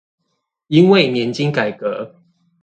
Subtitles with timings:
[0.65, 2.15] 因為年金改革